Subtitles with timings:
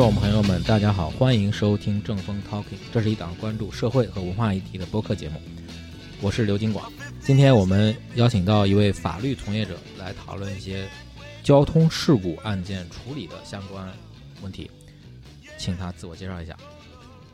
[0.00, 5.38] 众朋友们，大家好，欢迎收听正风 Talking，这是一档关注社会和文化议题的播客节目，
[6.22, 6.90] 我是刘金广。
[7.20, 10.88] 今天我们邀请到一位法律从业者来讨论一些
[11.42, 13.86] 交通事故案件处理的相关
[14.40, 14.70] 问题，
[15.58, 16.56] 请他自我介绍一下。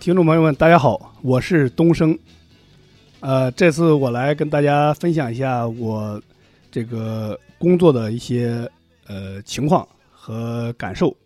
[0.00, 2.18] 听众朋友们，大家好，我是东升。
[3.20, 6.20] 呃，这次我来跟大家分享一下我
[6.72, 8.68] 这个工作的一些
[9.06, 11.16] 呃情况和感受。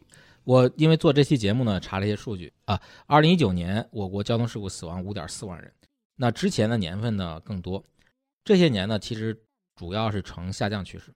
[0.50, 5.72] 我因为做这期节目呢，查了一些数据啊，二零一九年我国交通事故死亡五点四万人，
[6.16, 7.84] 那之前的年份呢更多，
[8.42, 9.44] 这些年呢其实
[9.76, 11.14] 主要是呈下降趋势。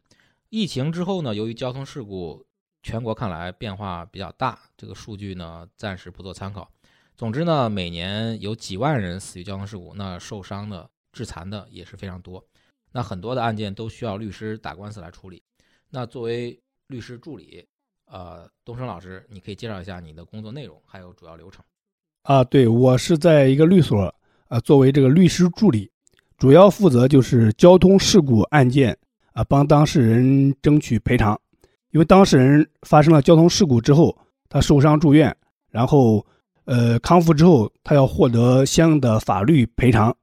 [0.50, 2.46] 疫情之后呢，由于交通事故
[2.84, 6.70] 全国看来变化比较大，这个数据呢暂时不做参考。
[7.16, 12.46] 总之呢，每年有几万人死于交通事故，那受伤的、致残的也是非常多。
[12.92, 15.42] 那很多的案件都需要律师打官司来处理。
[15.90, 17.66] 那作为律师助理，
[18.14, 21.64] 呃，东升老师，你可以介绍一下你的工作内容还有主要流程。
[22.22, 24.14] 啊，对我是在一个律所，
[24.46, 25.90] 呃，作为这个律师助理，
[26.38, 28.96] 主要负责就是交通事故案件
[29.32, 31.36] 啊，帮当事人争取赔偿。
[31.90, 34.16] 因为当事人发生了交通事故之后，
[34.48, 35.36] 他受伤住院，
[35.70, 36.24] 然后。
[36.66, 40.16] 呃，康复之后，他要获得相应的法律赔偿。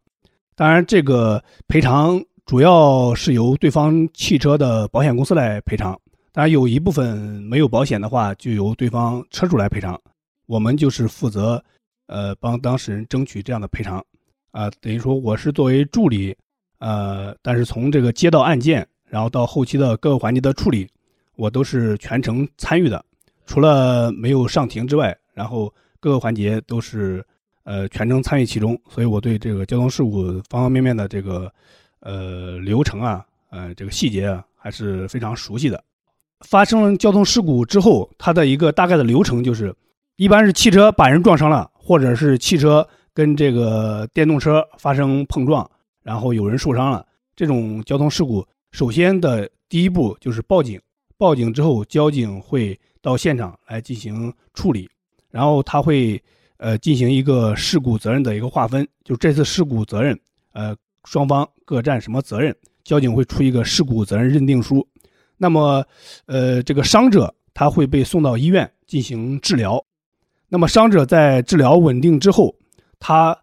[0.56, 5.96] 当然，这个赔偿主要是由对方汽车的保险公司来赔偿。
[6.32, 10.00] 当然，有一部分没有保险的话，就由对方车主来赔偿。
[10.46, 11.64] 我们就是负责，
[12.08, 14.04] 呃，帮当事人争取这样的赔偿。
[14.52, 16.36] 啊，等于说我是作为助理，
[16.80, 20.88] 呃，但是从这个接到案件，然后到后期的各个环节的处理，
[21.36, 23.04] 我都是全程参与的，
[23.46, 25.74] 除了没有上庭之外，然后。
[26.04, 27.24] 各个环节都是，
[27.62, 31.54] 呃，全程参与其中，所以我对这个交通事故方方面面的这个，
[32.00, 35.84] 呃，流程啊，呃，这个细节啊，还是非常熟悉的。
[36.42, 39.74] 发生交通事故之后，它的一个大概的流程就是，
[40.16, 45.70] 一般是汽车把人撞伤了，或者是汽车跟这个电动车发生碰撞，
[46.04, 47.06] 然后有人受伤了。
[47.36, 50.80] 这种交通事故，首先的第一步就是报警，
[51.18, 54.90] 报警之后，交警会到现场来进行处理。
[55.30, 56.22] 然后他会，
[56.58, 60.20] 呃，进行一个事故责任的一个划分，就这次事故责任，
[60.54, 64.86] 呃，双方各占什么责任，交警会出一个事故责任认定书。
[65.42, 65.84] 那么，
[66.28, 69.84] 呃，这个伤者他会被送到医院进行治疗。
[70.48, 72.54] 那么伤者在治疗稳定之后，
[73.00, 73.36] 他，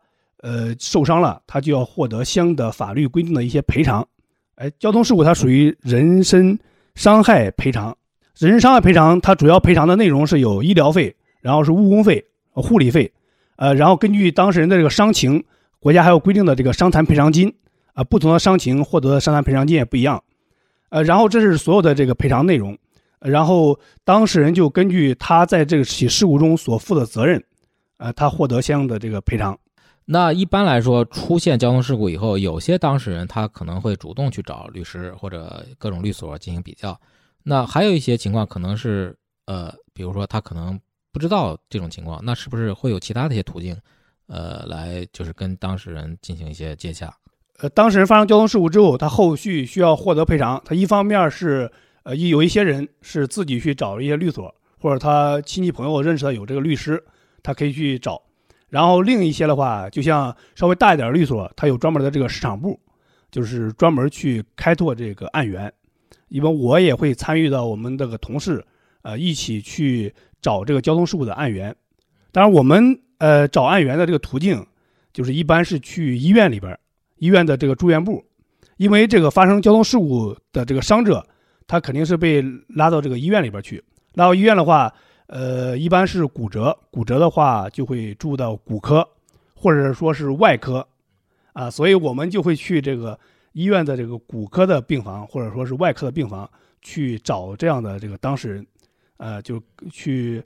[0.43, 4.07] 呃，受伤了，他就要获得相应的法律规定的一些赔偿。
[4.55, 6.57] 哎，交通事故它属于人身
[6.95, 7.97] 伤害赔偿，
[8.39, 11.15] 人身伤害赔偿它主要赔偿的内容是有医疗费。
[11.41, 12.23] 然后是误工费、
[12.53, 13.11] 护理费，
[13.55, 15.43] 呃，然后根据当事人的这个伤情，
[15.79, 17.55] 国家还有规定的这个伤残赔偿金，
[17.95, 20.21] 啊，不同的伤情获得的伤残赔偿金也不一样，
[20.91, 22.77] 呃，然后这是所有的这个赔偿内容，
[23.21, 27.43] 然后当事人就根据他在这个起事故中所负的责任，
[27.99, 29.59] 呃，他获得相应的这个赔偿。
[30.05, 36.99] 那一般来说，出现交通事故以后，有些当事人他可能会主动去找律师或者各种律所进行比较，
[37.43, 39.17] 那还有一些情况可能是，
[39.47, 40.79] 呃，比如说他可能。
[41.11, 43.77] 不知道这种情况，那是不是会有其他的一些途径，
[44.27, 47.13] 呃，来就是跟当事人进行一些接洽？
[47.59, 51.71] 呃，当事人发生交通事故之后，他后续需要获得赔偿，他一方面是，
[52.05, 57.03] 呃，有一些人是自己去找一些律所，或者他亲戚朋友认识的有这个律师，
[57.43, 58.23] 他可以去找。
[58.69, 62.79] 然后另一些的话，就像稍微大一点的律所，他有专门的这个市场部，
[63.31, 65.73] 就是专门去开拓这个案源。
[66.29, 68.65] 因为我也会参与到我们这个同事，
[69.03, 70.15] 呃，一起去。
[70.41, 71.75] 找这个交通事故的案源，
[72.31, 74.65] 当然我们呃找案源的这个途径，
[75.13, 76.79] 就是一般是去医院里边，
[77.19, 78.25] 医院的这个住院部，
[78.77, 81.27] 因为这个发生交通事故的这个伤者，
[81.67, 83.83] 他肯定是被拉到这个医院里边去。
[84.15, 84.93] 拉到医院的话，
[85.27, 89.07] 呃，一般是骨折，骨折的话就会住到骨科，
[89.55, 90.87] 或者说是外科，
[91.53, 93.19] 啊，所以我们就会去这个
[93.53, 96.49] 医院的这个骨科的病房，或者说是外科的病房
[96.81, 98.67] 去找这样的这个当事人。
[99.19, 99.61] 呃，就
[99.91, 100.41] 去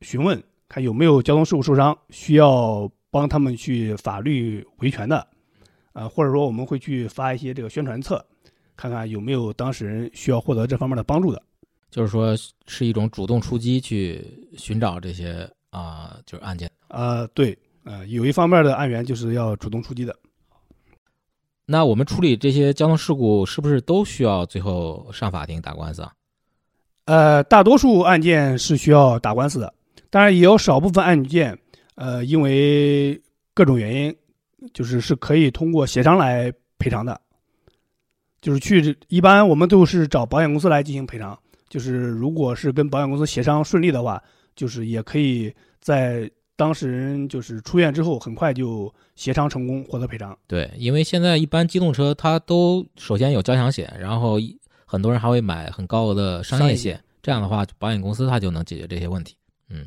[0.00, 5.26] 询问看有没有交通事故受伤，需要帮他们去法律维权的，
[5.92, 8.24] 呃，或者说我们会去发一些这个宣传册，
[8.76, 11.42] 看看有没有当事人需要获得这方面的帮助的。
[11.90, 12.36] 就是说
[12.66, 14.22] 是一种主动出击去
[14.56, 16.70] 寻找这些啊，就是案件。
[16.88, 20.14] 啊，对，呃，有一方面的案源就是要主动出击的。
[21.64, 26.12] 那我们处理这些交通事故，是不是都需要最后上法庭打官司啊？
[27.06, 29.72] 呃，大多数案件是需要打官司的，
[30.10, 31.58] 当然也有少部分案件，
[31.94, 33.18] 呃，因为
[33.54, 34.16] 各种原因，
[34.72, 37.20] 就是是可以通过协商来赔偿的。
[38.40, 41.36] 就是去一般我们都是找保险公司来进行赔偿，
[41.68, 44.22] 就是如果是跟保险公司协商顺利的话，
[44.54, 50.38] 就是也可以在当事人就是出院之后，很快就协商成功，获得赔偿。
[50.46, 54.38] 对，因为现在一般机动车它都首先有交强险，然后
[54.86, 59.34] 很多人还会买很高额的商业险，这样的话保险公司它就能解决这些问题。
[59.68, 59.84] 嗯，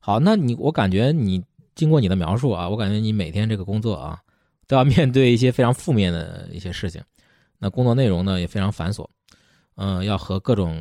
[0.00, 1.40] 好，那你我感觉你
[1.76, 4.18] 经过你的描述啊，我感觉你每天这个工作啊，
[4.66, 7.00] 都要面对一些非常负面的一些事情，
[7.60, 9.06] 那工作内容呢也非常繁琐，
[9.76, 10.76] 嗯，要和各种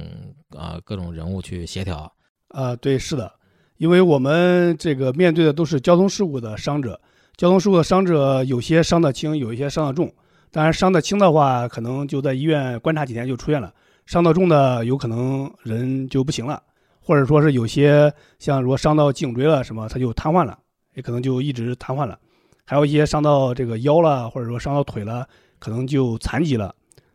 [0.58, 2.12] 啊各种人物去协调。
[2.48, 3.32] 啊，对，是的，
[3.78, 7.00] 因为我们这个面对的都是交通事故的伤者，
[7.36, 10.12] 交通事故的伤者有些伤得轻，有一些伤得重。
[10.52, 13.70] 当然，伤得轻的话，可能就在医院观察几天就出院了；
[14.06, 16.64] 伤得重的，有可能人就不行了，
[17.02, 20.58] 或者说是有些像如果伤到颈椎了什么，他就瘫痪了，
[20.96, 22.20] 也可能就一直瘫痪了。
[22.66, 25.28] 还有一些伤到这个腰了，或者说伤到腿了，
[25.60, 26.74] 可能就残疾了。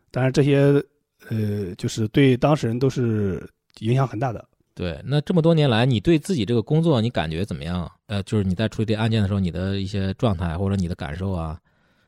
[0.09, 0.81] 当然，这些
[1.29, 3.45] 呃，就是对当事人都是
[3.79, 4.43] 影响很大的。
[4.73, 7.91] 对，那这么多年来，你对自己这个工作你感觉怎么样？
[8.07, 11.59] 呃，就是你在处理这案件的时候，你的一些状态或者你的感受啊，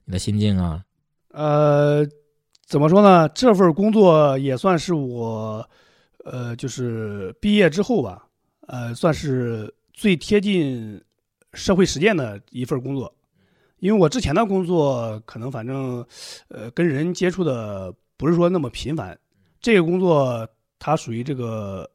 [0.05, 0.81] 你的心境啊。
[1.29, 2.07] 呃，
[2.65, 3.27] 怎么说呢？
[3.29, 5.69] 这份工作也算是我，
[6.23, 8.25] 呃，就是毕业之后吧，
[8.67, 10.99] 呃，算是最贴近
[11.53, 13.13] 社会实践的一份工作。
[13.79, 16.05] 因为我之前的工作可能反正，
[16.47, 19.17] 呃，跟人接触的不是说那么频繁。
[19.61, 20.47] 这个工作
[20.79, 21.89] 它属于这个。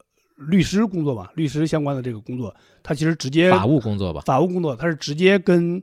[0.49, 5.82] 律师工作吧，律师相关的这个工作，它其实直接法务工作吧，法务工作，它是直接跟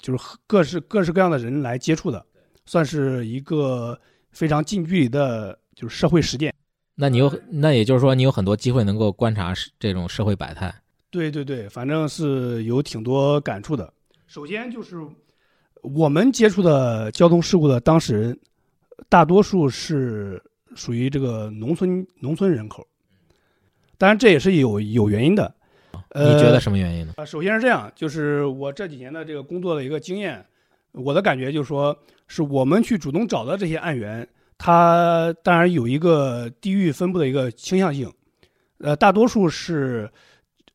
[0.00, 2.24] 就是各式各式各样的人来接触的，
[2.64, 4.00] 算是一个
[4.30, 6.54] 非常近距离的，就是社会实践。
[6.94, 10.72] 那你有，那也就是说，你有很多机会能够观察这种社会百态。
[11.16, 13.90] 对对对，反正是有挺多感触的。
[14.26, 14.96] 首先就是
[15.80, 18.38] 我们接触的交通事故的当事人，
[19.08, 20.42] 大多数是
[20.74, 22.86] 属于这个农村农村人口。
[23.96, 25.54] 当然，这也是有有原因的。
[26.14, 27.14] 你觉得什么原因呢？
[27.16, 30.44] 呃，首先是这样，就是我这几年的这个工作的一个经验，
[30.92, 31.96] 我的感觉就是说，
[32.28, 34.28] 是我们去主动找的这些案源，
[34.58, 38.12] 它当然有一个地域分布的一个倾向性。
[38.78, 40.10] 呃，大多数是，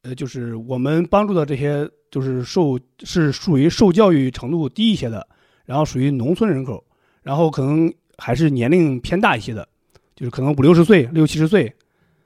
[0.04, 5.28] 呃，就是我们帮助的这些，就是受是属于受教育程度低一些的，
[5.66, 6.84] 然后属于农村人口，
[7.22, 9.68] 然后可能还是年龄偏大一些的，
[10.16, 11.72] 就是可能五六十岁、六七十岁。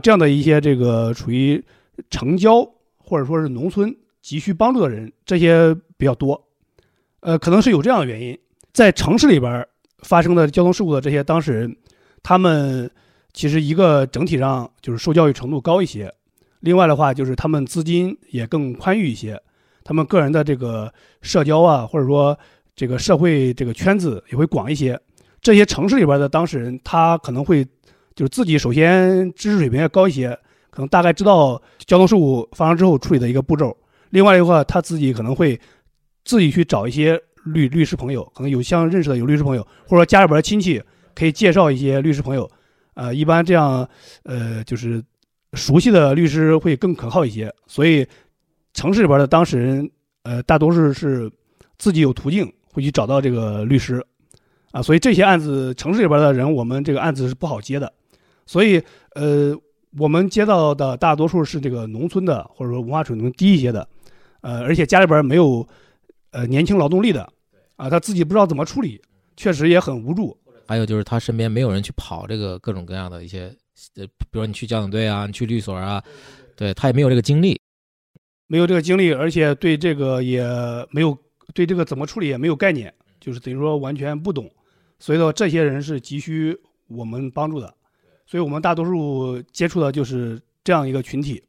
[0.01, 1.63] 这样的一些这个处于
[2.09, 6.47] 城郊或者说是农村急需帮助的人，这些比较多，
[7.21, 8.37] 呃，可能是有这样的原因，
[8.73, 9.65] 在城市里边
[9.99, 11.75] 发生的交通事故的这些当事人，
[12.21, 12.91] 他们
[13.31, 16.13] 其实一个整体上就是受教育程度高一些，
[16.65, 19.41] 另外的话就是他们资金也更宽裕一些，
[19.85, 22.37] 他们个人的这个社交啊，或者说
[22.75, 24.99] 这个社会这个圈子也会广一些，
[25.41, 27.65] 这些城市里边的当事人，他可能会。
[28.15, 30.29] 就是自己首先知识水平要高一些，
[30.69, 33.75] 可能大概知道交通事故发生之后处理的一个步骤。
[34.11, 35.59] 另外的话，他自己可能会
[36.23, 40.81] 自己去找一些律律师朋友，可能有相认识的有律师朋友，或者说家里边亲戚
[41.13, 42.49] 可以介绍一些律师朋友。
[42.93, 43.85] 呃，一般这样，
[44.23, 45.03] 呃，就是
[45.55, 47.53] 熟悉的律师会更可靠一些。
[47.65, 48.05] 所以，
[48.73, 49.89] 城市里边的当事人，
[50.23, 51.31] 呃，大多数是
[51.77, 54.05] 自己有途径会去找到这个律师，
[54.71, 57.91] 啊，所以这些案子城市里边的人，我们这个案子是不好接的。
[58.45, 58.83] 所以，
[59.15, 59.55] 呃，
[59.97, 63.87] 我们接到的大多数是这个农村的，或者说文化水平低一些的，
[64.41, 65.65] 呃，而且家里边没有，
[66.31, 67.27] 呃，年轻劳动力的，
[67.77, 69.01] 啊，他自己不知道怎么处理，
[69.37, 70.37] 确实也很无助。
[70.67, 73.55] 还有就是他身边没有人去跑这个各种各样的一些，
[73.95, 76.03] 呃，比如你去交警队啊，你去律所啊，
[76.55, 77.59] 对他也没有这个经历，
[78.47, 80.43] 没有这个经历，而且对这个也
[80.91, 81.17] 没有
[81.53, 84.49] 对这个怎么处理也没有概念，就是等于说完全不懂。
[84.99, 87.73] 所以说，这些人是急需我们帮助的。
[88.27, 91.43] 所以我们大多数接触的就是这样一个群体，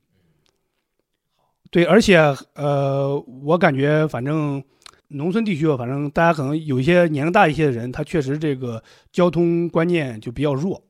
[1.71, 2.18] 对，而且
[2.54, 4.62] 呃，我感觉反正
[5.09, 10.83] 农村地区吧，反正大家可能有一些年龄大一些的人，他确实这个交通观念就比较弱。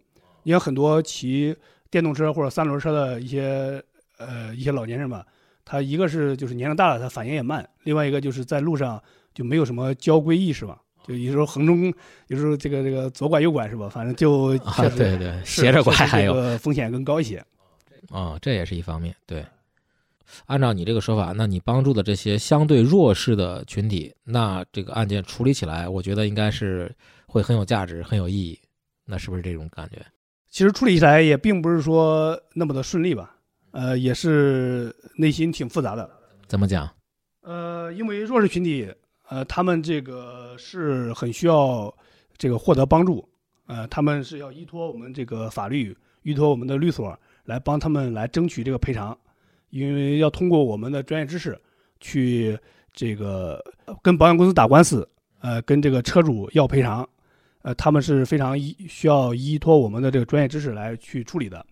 [0.47, 1.53] 你像很多骑
[1.91, 3.83] 电动车或者三轮车的一些
[4.17, 5.27] 呃一些老年人吧，
[5.65, 9.03] 他一个是就是年龄大了，他反应也慢；另外一个就是在路上
[9.35, 10.79] 就没有什么交规意识嘛。
[11.05, 11.93] 就有时候横冲，
[12.29, 13.89] 有时候这个这个左拐右拐是吧？
[13.89, 14.57] 反正就
[14.97, 17.45] 对对，斜着拐还有风险更高一些。
[18.11, 19.13] 啊，这也是一方面。
[19.27, 19.45] 对，
[20.45, 26.89] 按照你这个说法，那你帮助的这些相对弱势的群体，那这个案件处理起来，我觉得应该是
[27.27, 28.57] 会很有价值、很有意义。
[29.05, 30.05] 那是不是这种感觉？
[30.49, 33.37] 其实处理起来也并不是说那么的顺利吧？
[33.73, 36.09] 呃，也是内心挺复杂的。
[36.47, 36.89] 怎么讲？
[37.43, 38.93] 呃，因为弱势群体。
[39.29, 41.93] 呃，他们这个是很需要
[42.39, 43.29] 这个获得帮助，
[43.67, 49.19] 呃，他们是要依托我们这个法律，依托我们的律所来帮他们来争取这个赔偿。
[49.71, 51.61] 因为要通过我们的专业知识
[51.99, 52.57] 去
[52.93, 53.61] 这个
[54.01, 55.09] 跟保险公司打官司，
[55.41, 57.05] 呃，跟这个车主要赔偿，
[57.67, 61.67] 呃，他们是非常依需要依托我们的这个专业知识来去处理的。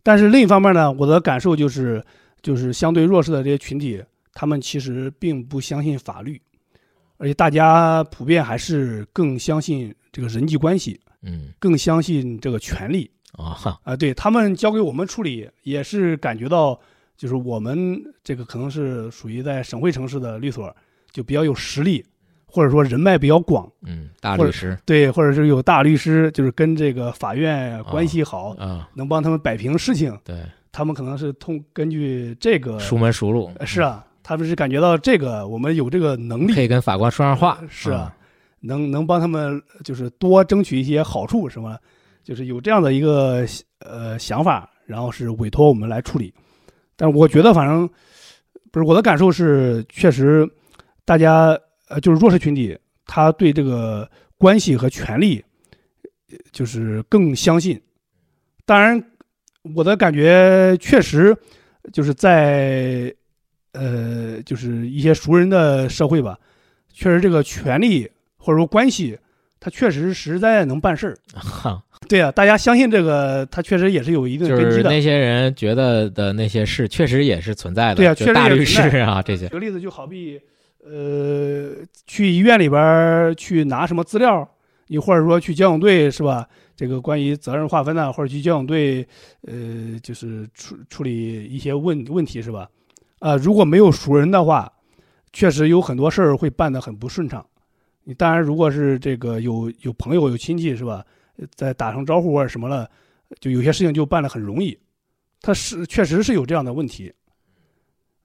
[0.00, 2.00] 但是另一方面呢，我的感受就是，
[2.40, 4.00] 就是相对弱势的这些群体，
[4.32, 6.40] 他们其实并不相信法律，
[7.16, 13.10] 而且大家普遍还是更相信这个人际关系，嗯，更相信这个权利。
[13.32, 16.78] 啊啊，对他们交给我们处理，也是感觉到，
[17.16, 20.72] 就是我们这个可能是属于在省会城市的律所，
[21.10, 22.04] 就比较有实力，
[22.54, 30.36] 或者说人脉比较广，嗯，大律师，对，或者是有大律师，就是跟这个法院关系好，啊，能帮他们摆平事情，对，
[30.70, 38.14] 他们可能是通根据这个熟门熟路，是啊，他们是感觉到这个我们有这个能力，可以跟法官说上话，是啊，
[38.60, 41.76] 能能帮他们就是多争取一些好处，什么。
[42.22, 43.44] 就是有这样的一个
[43.80, 46.32] 呃想法，然后是委托我们来处理，
[46.96, 47.86] 但是我觉得反正
[48.72, 50.48] 不是我的感受是，确实
[51.04, 51.54] 大家
[51.94, 55.42] 呃就是弱势群体，他对这个关系和权利
[56.50, 57.80] 就是更相信。
[58.66, 59.00] 当然，
[59.76, 61.36] 我的感觉确实
[61.92, 63.14] 就是在
[63.72, 66.36] 呃就是一些熟人的社会吧，
[66.92, 69.16] 确实这个权利或者说关系，
[69.60, 71.16] 它确实实在能办事儿。
[72.08, 74.90] 对啊，大家相信这个，他确实也是有一定根基的。
[74.90, 77.94] 那些人觉得的那些事，确实也是存在的。
[77.94, 79.46] 对啊，确实大律师啊这些。
[79.46, 80.38] 举个例子，就好比，
[80.84, 81.76] 呃，
[82.06, 84.48] 去医院里边去拿什么资料，
[84.88, 86.46] 你或者说去交警队是吧？
[86.76, 89.06] 这个关于责任划分呐，或者去交警队，
[89.42, 92.68] 呃，就是处处理一些问问题是吧？
[93.20, 94.70] 啊，如果没有熟人的话，
[95.32, 97.44] 确实有很多事儿会办得很不顺畅。
[98.02, 101.04] 你当然，如果是这个有有朋友有亲戚是吧？
[101.54, 102.88] 再打声招呼或者什么了，
[103.40, 104.78] 就有些事情就办得很容易。
[105.40, 107.12] 他是确实是有这样的问题，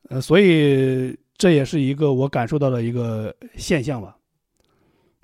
[0.09, 4.15] 呃，所以这也是一个我感受到的一个现象吧。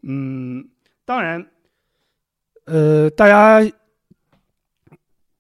[0.02, 0.66] 嗯，
[1.04, 1.46] 当然，
[2.66, 3.60] 呃，大家，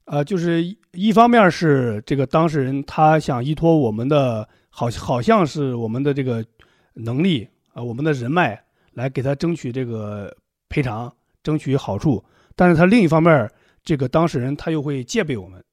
[0.04, 6.46] 呃，就是一方面是这个当事人他想依托我们的，好好像是我们的这个
[6.94, 10.36] 能力啊，我们的人脉来给他争取这个
[10.68, 12.22] 赔偿，争取好处。
[12.54, 13.50] 但是他另一方面，
[13.84, 15.64] 这个当事人他又会戒备我们，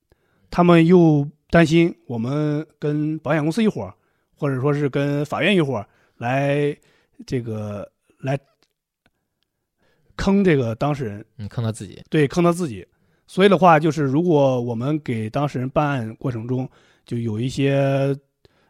[0.48, 3.94] 他们又担心我们跟保险公司一伙儿，
[4.42, 6.76] 或者说是跟法院一伙儿来
[7.24, 8.36] 这个来
[10.16, 12.84] 坑这个当事人，嗯，坑他自己，对，坑他自己。
[13.28, 16.68] 所以的话，就是如果我们给当事人办案过程中
[17.06, 18.16] 就有一些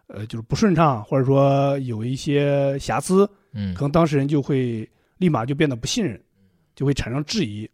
[0.08, 4.86] 呃就是不顺畅，或者说有一些瑕疵，嗯，可能当事人就会
[5.16, 6.22] 立马就变得不信任，
[6.76, 7.66] 就会产生质疑。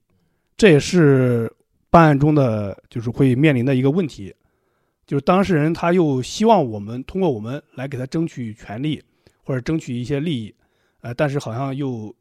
[0.56, 1.52] 这也是
[1.90, 4.32] 办案中的就是会面临的一个问题，
[5.08, 9.02] 就是当事人他又希望我们通过我们来给他争取权利
[9.42, 10.54] 或者争取一些利益，
[11.00, 12.14] 呃，但是好像又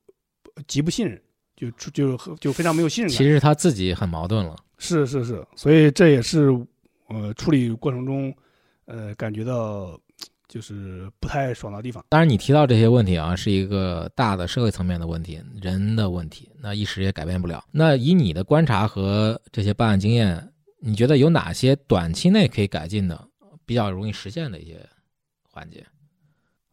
[0.66, 1.22] 极不信任，
[1.56, 3.16] 就就就非常没有信任感。
[3.16, 4.56] 其实他自己很矛盾了。
[4.80, 6.50] 是是是，所以这也是
[7.10, 8.34] 呃处理过程中
[8.86, 10.00] 呃感觉到。
[10.50, 12.02] 就是不太爽的地方。
[12.08, 17.62] 当然，你提到这些问题啊，是一个大的社会层面的问题，人的问题，那一时也改变不了。
[17.70, 20.42] 那以你的观察和这些办案经验，
[20.80, 23.28] 你觉得有哪些短期内可以改进的、
[23.66, 24.80] 比较容易实现的一些
[25.42, 25.86] 环节？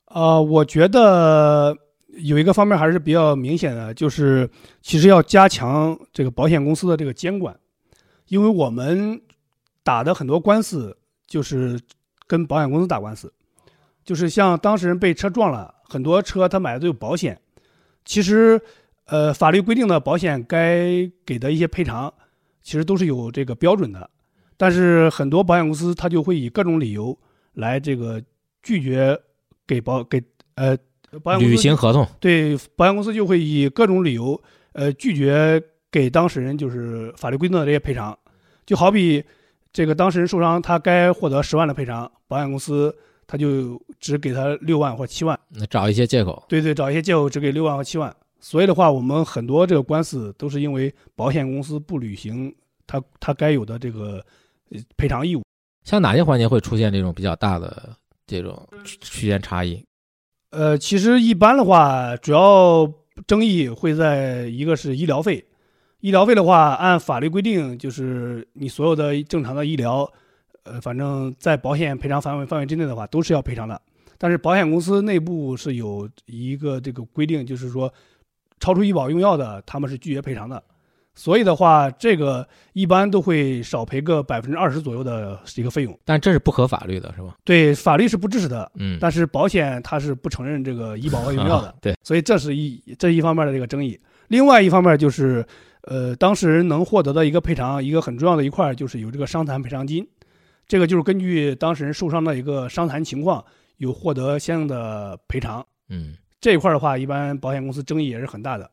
[0.07, 1.77] 呃，我觉得
[2.09, 4.49] 有一个方面还是比较明显的，就是
[4.83, 7.59] 其实要加强这个保险公司的这个监管，
[8.29, 9.21] 因为我们
[9.83, 10.97] 打的很多官司
[11.27, 11.81] 就是
[12.27, 13.33] 跟保险公司打官司。
[14.05, 17.41] 就是像当事人被车撞了，很多车他买的都有保险，
[18.05, 18.61] 其实，
[19.07, 22.13] 呃，法律规定的保险该给的一些赔偿，
[22.65, 24.11] 其实都是有这个标准的，
[24.57, 27.17] 但是很多保险公司他就会以各种理由
[27.53, 28.21] 来这个
[28.61, 29.17] 拒绝
[29.65, 30.21] 给保给
[30.57, 30.77] 呃
[31.23, 34.43] 保险公司履行合同，对保险公司就会以各种理由
[34.73, 38.19] 呃拒绝给当事人就是法律规定的这些赔偿，
[38.67, 39.23] 就好比
[39.73, 42.93] 这个当事人受伤，他该获得十万的赔偿，保险公司。
[43.27, 46.45] 他就只给他六万或七万，那找一些借口。
[46.47, 48.15] 对对，找一些借口只给六万或七万。
[48.45, 52.55] 所以的话，我们很多这个官司都是因为保险公司不履行
[52.87, 54.23] 他他该有的这个
[54.99, 55.43] 赔偿义务。
[55.83, 57.97] 像哪些环节会出现这种比较大的
[58.27, 58.69] 这种
[59.01, 59.83] 区间差异？
[60.51, 62.87] 呃，其实一般的话，主要
[63.27, 65.43] 争议会在一个是医疗费。
[66.01, 70.07] 医疗费的话，按法律规定，就是你所有的正常的医疗。
[70.65, 73.81] 呃，反正在保险赔偿范围范围之内的话，都是要赔偿的。
[74.19, 77.93] 但是保险公司内部是有一个这个规定，就是说，
[78.61, 80.63] 超出医保用药的，他们是拒绝赔偿的。
[81.17, 85.97] 所以的话，这个一般都会少赔个百分之二十左右的一个费用。
[86.05, 87.37] 但这是不合法律的，是吧？
[87.45, 93.97] 对，法律是不支持的，嗯，但是保险它是不承认这个医保外用药的， 对，所以这是一这一方面的这个争议。
[94.27, 95.47] 另外一方面就是，
[95.83, 100.05] 呃，当事人能获得的一个赔偿，一个很重要的一块就是有这个伤残赔偿金，
[100.67, 103.45] 这个就是根据当事人受伤的一个伤残情况，
[103.77, 105.65] 有获得相应的赔偿。
[105.91, 108.71] 嗯这一块的话，一般保险公司争议也是很大的。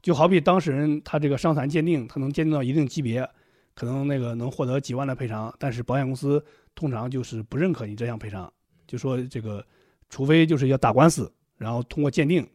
[0.00, 3.28] 就好比当事人他这个伤残鉴定，他能鉴定到一定级别，
[3.74, 6.42] 可能那个能获得几万的赔偿，但是保险公司
[6.74, 8.50] 通常就是不认可你这项赔偿，
[8.86, 9.62] 就说这个，
[10.08, 12.48] 除非就是要打官司，然后通过鉴定，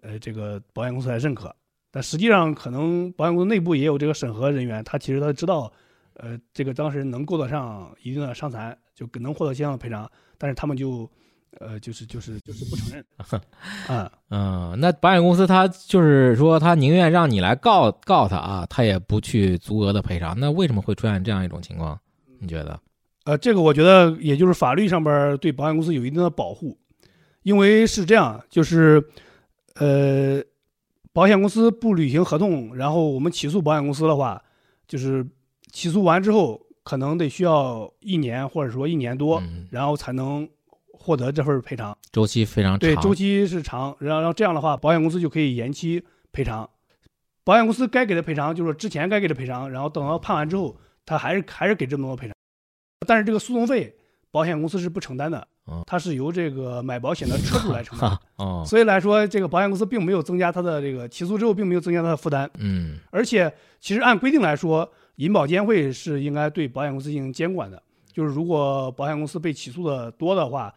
[0.00, 1.54] 呃，这个保险公司才认可。
[1.90, 5.70] 但实际上，可能保险公司内部也有这个审核人员，他其实他知道，
[6.14, 11.06] 呃，这个当事人能够得上一定的伤残，就能获得相应的赔偿，但是他们就，
[11.58, 13.04] 呃，就是就是就是不承认，
[13.88, 14.10] 啊。
[14.30, 21.98] 嗯，那保险公司他就是说他宁愿让你来告告他啊，他也不去足额的赔偿，那为什么会出现这样一种情况？
[22.38, 22.80] 你觉得？
[23.24, 26.78] 呃，这个我觉得也就是法律上边对保险公司有一定的保护，
[27.42, 29.02] 因为是这样，就是，
[29.74, 30.42] 呃，
[31.12, 34.42] 保险公司不履行合同，然后我们起诉保险公司的话，
[34.88, 35.26] 就是
[35.70, 40.48] 起诉完之后，可能得需要一年或者说一年多，嗯，然后才能
[41.02, 41.96] 获得这份赔偿。
[42.12, 46.68] 周期非常长，对，周期是长，然后然后这样的话，保险公司就可以延期赔偿。
[47.42, 50.76] 保险公司该给的赔偿就是之前该给的赔偿，然后等到判完之后，
[51.06, 52.34] 他还是还是给这么多赔偿。
[53.06, 53.96] 但是这个诉讼费，
[54.30, 58.16] 保险公司是不承担的哦，它是由这个买保险的车主来承担。
[58.36, 62.48] 哦，所以来说，这个保险公司并没有增加它的这个起诉之后，并没有增加它的负担。
[62.58, 67.82] 嗯而且，其实按规定来说，银保监会是应该对保险公司进行监管的。
[68.12, 70.72] 就是如果保险公司被起诉的多的话，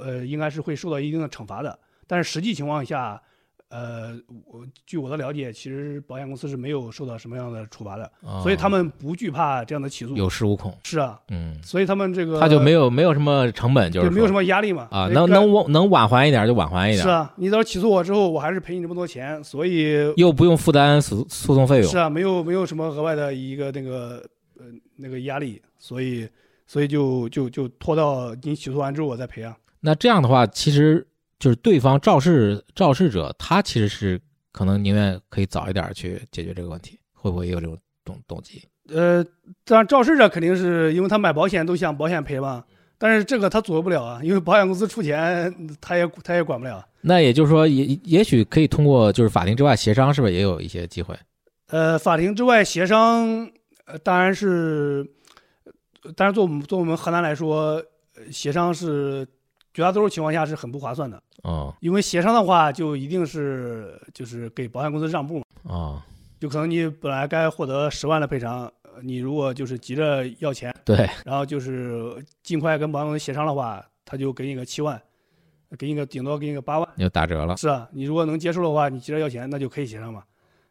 [0.00, 1.78] 呃，应该是会受到一定的惩罚的。
[2.06, 3.20] 但是实际情况下，
[3.68, 10.16] 呃，我据我的了解，其实保险公司是没有受到什么样的处罚的，哦所以他们不惧怕这样的起诉。
[10.16, 14.88] 有恃无恐，是啊，嗯，所以他们这个他就没有没有什么成本，就是没有什么压力嘛。
[14.90, 24.20] 啊，能能挽能晚还一点就晚还一点，是啊，你到时候起诉我之后，我还是赔你这么多钱，所以又不用负担诉诉讼费用是，啊，没有没有什么额外的一个那个
[24.58, 26.28] 呃那个压力，所以
[26.66, 29.56] 所以就就就拖到你起诉完之后我再赔啊。
[29.80, 31.06] 那这样的话，其实
[31.38, 34.20] 就是对方肇事肇事者，他其实是
[34.52, 38.62] 可能宁愿可以早一点去解决这个问题，会不会也有这种动动机？
[38.88, 39.24] 呃，
[39.64, 42.64] 当然肇事者肯定是因为他买保险都想保险赔嘛，
[42.98, 46.84] 但是这个他左右不了啊，因为保险公司出钱，他也他也管不了。
[47.02, 51.16] 那也就是说，也也许可以通过就是法庭之外协商，是不是也有一些机会？
[51.68, 53.48] 呃，法庭之外协商，
[53.86, 55.06] 呃，当然是，
[56.02, 57.82] 呃当然做我们做我们河南来说，
[58.16, 59.26] 呃协商是
[59.80, 61.20] 绝大多数情况下是很不划算的。
[61.42, 66.02] 哦因为协商的话，就一定是就是给保险公司让步嘛，哦，
[66.38, 75.00] 就可能你本来该获得十万的赔偿，呃你如果就是急着要钱，对，然后就是尽快跟保险公司协商的话，他就给你个七万，
[75.78, 76.86] 给你个顶多给你个八万。
[76.98, 77.56] 就打折了。
[77.56, 80.22] 是啊，你如果能接受的话，你急着要钱，那就可以协商嘛。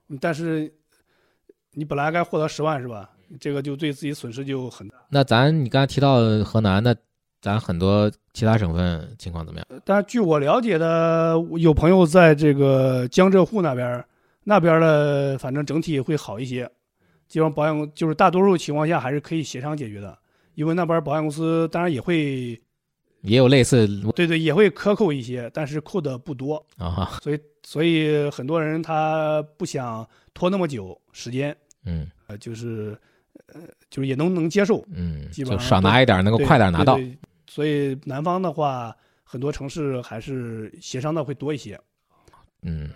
[0.09, 0.71] 嗯但是
[1.71, 3.09] 你本来该获得十万是吧？
[3.39, 4.95] 这个就对自己损失就很大。
[5.09, 6.95] 那咱你刚才提到河南，那
[7.41, 9.81] 咱很多其他省份情况怎么样？
[9.85, 14.05] 但是据我了解的，有朋友在这个江浙沪那边儿，
[14.43, 16.69] 那边儿的反正整体会好一些。
[17.27, 20.17] 基本上保险公就是大多数情况下还是可以协商解决的，
[20.55, 22.59] 因为那边保险公司当然也会
[23.21, 32.97] 也有类似对对也会克扣一些，但是扣的不多，啊，所以所以很多人他不想拖那么久时间，嗯呃，就是
[33.53, 36.95] 呃就是也能能接受，嗯，基本上就少拿一点，能够快点拿到。
[36.95, 37.17] 对对
[37.49, 41.77] 所以南方的话，很多城市还是协商的会多一些。
[42.61, 42.91] 嗯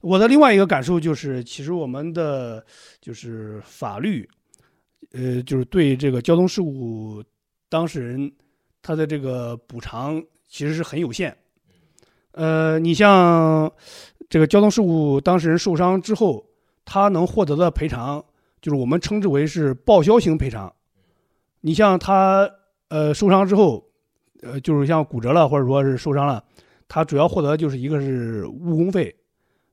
[0.00, 2.64] 我的另外一个感受就是，其实我们的
[3.00, 4.28] 就是法律，
[5.12, 7.24] 呃，就是对这个交通事故
[7.68, 8.30] 当事人
[8.80, 11.36] 他的这个补偿其实是很有限。
[12.32, 13.72] 呃，你像
[14.28, 16.46] 这个交通事故当事人受伤之后，
[16.84, 18.24] 他能获得的赔偿，
[18.60, 20.72] 就是我们称之为是报销型赔偿。
[21.62, 22.48] 你像他
[22.90, 23.82] 呃受伤之后，
[24.42, 26.44] 呃，就是像骨折了或者说是受伤了，
[26.86, 29.14] 他主要获得就是一个是误工费，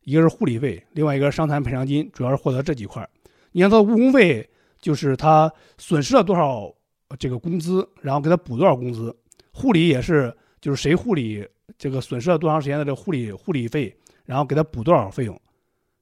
[0.04, 3.10] 一个是护理费，另外一个伤残赔偿金，主要是获得这几块儿。
[3.52, 4.48] 你看他误工费，
[4.80, 6.74] 就是他损失了多少
[7.20, 9.10] 这个工资，然后给他补多少工资；
[9.52, 15.42] 护理也是，就是谁护理这个损失了多长时间的这护理护理费，然后给他补多少费用。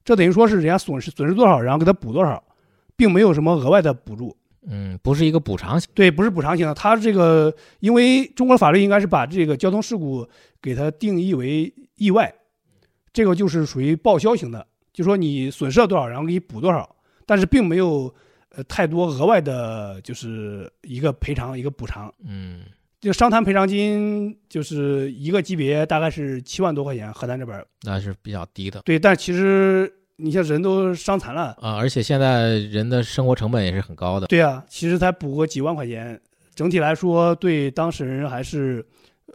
[0.04, 2.44] 这等于说是人家损失损失多少，然后给他补多少，
[2.96, 4.36] 并没有什么额外的补助。
[4.68, 5.90] 嗯，不是一个补偿型。
[5.94, 10.28] 对，不是补偿型的，它这个因为中国法律应该是把这个交通事故
[10.62, 12.34] 给它定义为意外，
[13.14, 16.96] 这个就是属于报销型的，就说你损失了多少，然后给你补多少。
[17.26, 18.14] 但是并没有
[18.50, 22.14] 呃太多额外的，就是一个赔偿一个补偿。
[22.24, 22.62] 嗯
[23.02, 34.28] 这个伤残赔偿金就是一个级别大概是七万多块钱，河南这边儿那是比较低的对，但其实你像人都伤残了，啊，而且现在人的生活成本也是很高的。
[34.28, 36.20] 对啊，其实才补个几万块钱，
[36.54, 38.86] 整体来说对当事人还是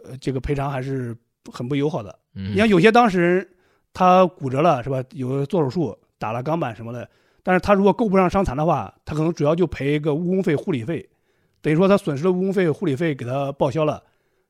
[0.03, 1.15] 呃这个赔偿还是
[1.51, 2.17] 很不友好的。
[2.33, 3.47] 嗯，你像有些当事人
[3.93, 5.03] 他骨折了是吧？
[5.11, 7.07] 有做手术打了钢板什么的，
[7.43, 11.07] 但是他如果够不上伤残的话，他可能主要就赔一个误工费、护理费，
[11.61, 14.01] 等于说他损失的误工费、护理费给他报销了，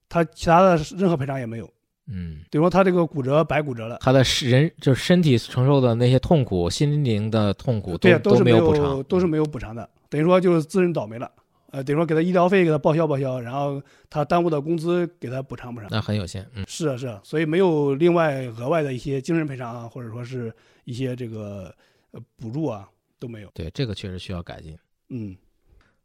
[0.08, 1.70] 他其他的任何赔偿也没有。
[2.12, 11.32] 嗯，等于说他这个骨折白骨折了，他的是人就是身体承受的那些痛苦、心灵的痛苦对呀、都是没没有补偿，都是没有补偿的，等于说就是自认倒霉了。
[11.72, 15.90] 呃，等于说给他医疗费给他报销报销，然后他耽误的工资给他补偿补偿。
[15.90, 16.46] 那很有限。
[16.54, 21.74] 嗯，是啊是啊，所以没有另外额外的一些精神赔偿啊，或者说是一些这个
[22.12, 23.50] 呃补助啊都没有。
[23.54, 24.78] 对，这个确实需要改进。
[25.08, 25.34] 嗯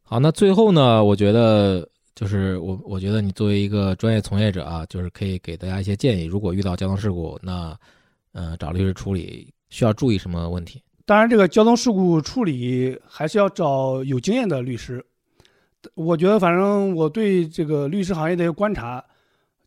[0.05, 6.25] 好，那最后呢，我觉得就是我，我觉得你作为一个专业从业者啊，就是可以给大家一些建议。
[6.25, 7.79] 如果遇到交通事故，那
[8.33, 10.83] 呃找律师处理需要注意什么问题？
[11.05, 15.05] 当然，这个交通事故处理还是要找有经验的律师。
[15.93, 19.05] 我觉得，反正我对这个律师行业的一个观察，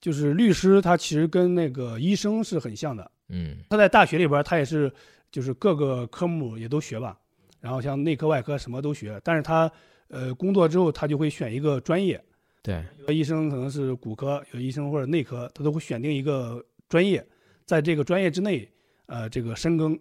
[0.01, 3.09] 就是律师他其实跟那个医生是很像的。
[3.29, 4.91] 嗯他在大学里边，他也是
[5.31, 7.15] 就是各个科目也都学吧，
[7.61, 9.21] 然后像内科、外科什么都学。
[9.23, 9.71] 但是他
[10.07, 12.19] 呃工作之后，他就会选一个专业。
[12.61, 17.25] 对，有的医生可能是骨科，有的医生或者内科，他都会选定一个专业，
[17.65, 18.69] 在这个专业之内，
[19.05, 19.97] 呃，这个深耕。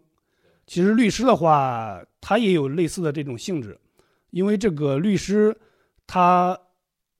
[0.66, 3.78] 其实律师的话，他也有类似的这种性质，
[4.30, 5.56] 因为这个律师
[6.06, 6.58] 他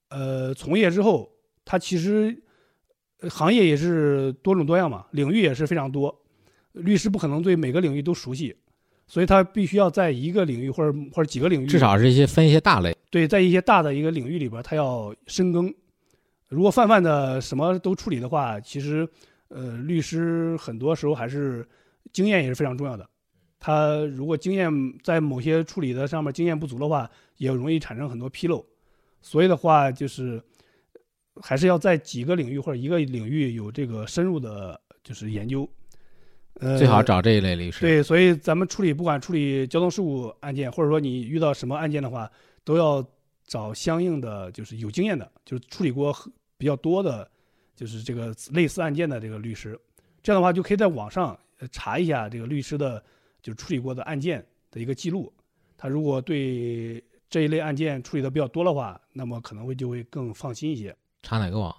[0.09, 1.31] 呃从业之后，
[1.65, 2.43] 他其实
[3.29, 6.21] 行业也是多种多样嘛，领域也是非常多，
[6.73, 8.55] 律师不可能对每个领域都熟悉，
[9.09, 12.95] 所以他必须要在一个领域或者或者几个领域，至少是一些分一些大类。
[13.09, 15.73] 对，在一些大的一个领域里边，他要深耕。
[16.47, 19.07] 如果泛泛的什么都处理的话，其实，
[19.47, 21.67] 呃，律师很多时候还是
[22.13, 23.09] 经验也是非常重要的。
[23.59, 24.71] 他如果经验
[25.03, 28.63] 在某些处理的上面经验不足的话，也容易产生很多纰漏。
[29.21, 30.41] 所以的话，就是
[31.41, 35.67] 还是要在几个领域或者一个领域有这个深入的，就是研究。
[36.55, 37.81] 呃，最好找这一类律师。
[37.81, 42.29] 对，所以咱们处理不管处理交通事故案件，或者说你遇到什么案件的话，
[42.63, 43.05] 都要
[43.45, 46.13] 找相应的就是有经验的，就是处理过
[46.57, 47.29] 比较多的，
[47.75, 49.79] 就是这个类似案件的这个律师。
[50.21, 53.01] 这样的话，就可以在网上呃查一下这个律师的，
[53.41, 55.31] 就处理过的案件的一个记录。
[55.77, 60.93] 他如果对这一类案件处理的比较多的话，那么可能会就会更放心一些。
[61.23, 61.73] 查哪个网？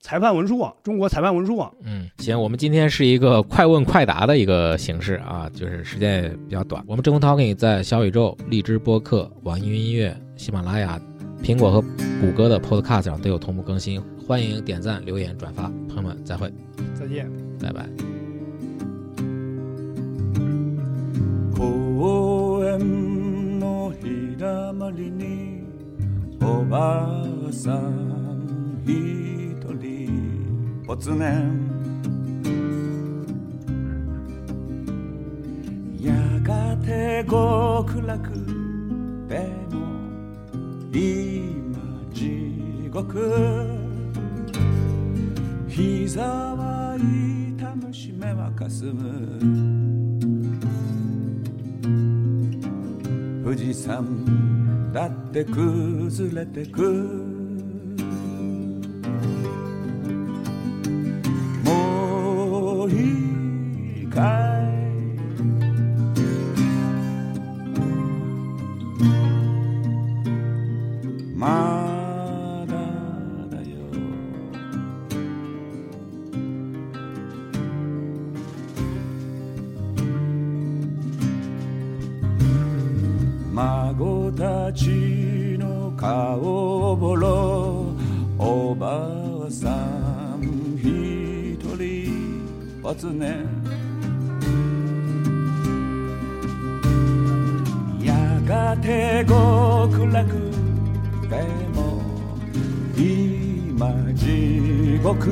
[0.00, 1.72] 裁判文书网，中国裁判文书网。
[1.82, 6.84] 嗯，行，我们今天是一个快问快答的一个形式啊，就是时间也比较短。
[6.86, 11.00] 我们正风涛给你在小宇宙、荔枝播客、网易云音乐、喜马拉雅、
[11.42, 11.80] 苹果和
[12.20, 15.64] 谷歌的 Podcast 上都有同步更新，欢迎点赞、留言、转发。
[15.88, 16.52] 朋友们，再会，
[16.94, 17.28] 再见。
[17.60, 17.88] 拜拜。
[21.56, 25.64] 公園の日だまりに
[26.42, 28.39] おばあさん
[28.85, 31.43] 一人ぽつね
[35.99, 38.31] やがて極楽
[39.27, 39.77] でも
[40.91, 41.79] 今
[42.13, 43.79] 地獄。
[45.69, 49.39] 膝は痛むし目はかすむ。
[53.43, 57.30] 富士山だって崩れてく。
[98.81, 100.33] て極楽
[101.29, 102.01] でも
[102.97, 105.31] 今地獄。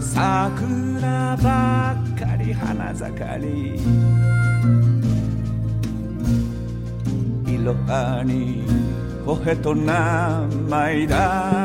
[0.00, 3.80] 桜ばっかり花盛り。
[7.54, 8.64] いろはに
[9.24, 11.59] ポヘと名前だ